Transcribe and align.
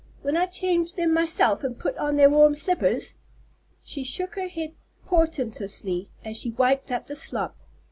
when 0.23 0.35
I 0.35 0.47
changed 0.47 0.95
them 0.97 1.13
myself 1.13 1.63
and 1.63 1.77
put 1.77 1.95
on 1.99 2.15
their 2.15 2.27
warm 2.27 2.55
slippers!" 2.55 3.13
She 3.83 4.03
shook 4.03 4.33
her 4.33 4.47
head 4.47 4.73
portentously 5.05 6.09
as 6.25 6.37
she 6.37 6.49
wiped 6.49 6.91
up 6.91 7.05
the 7.05 7.15
slop. 7.15 7.55